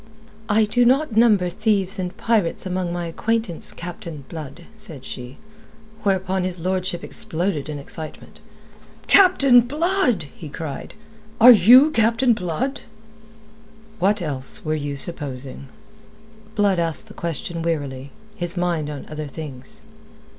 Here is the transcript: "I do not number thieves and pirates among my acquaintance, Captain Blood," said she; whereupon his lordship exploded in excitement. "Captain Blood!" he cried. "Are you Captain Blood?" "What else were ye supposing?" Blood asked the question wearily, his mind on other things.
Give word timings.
"I 0.49 0.65
do 0.65 0.83
not 0.83 1.15
number 1.15 1.47
thieves 1.47 1.99
and 1.99 2.17
pirates 2.17 2.65
among 2.65 2.91
my 2.91 3.05
acquaintance, 3.05 3.71
Captain 3.71 4.23
Blood," 4.29 4.63
said 4.75 5.05
she; 5.05 5.37
whereupon 6.01 6.43
his 6.43 6.57
lordship 6.59 7.03
exploded 7.03 7.69
in 7.69 7.77
excitement. 7.77 8.39
"Captain 9.05 9.61
Blood!" 9.61 10.23
he 10.35 10.49
cried. 10.49 10.95
"Are 11.39 11.51
you 11.51 11.91
Captain 11.91 12.33
Blood?" 12.33 12.81
"What 13.99 14.23
else 14.23 14.65
were 14.65 14.73
ye 14.73 14.95
supposing?" 14.95 15.67
Blood 16.55 16.79
asked 16.79 17.07
the 17.07 17.13
question 17.13 17.61
wearily, 17.61 18.09
his 18.35 18.57
mind 18.57 18.89
on 18.89 19.05
other 19.07 19.27
things. 19.27 19.83